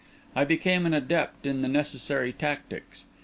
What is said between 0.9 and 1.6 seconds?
adept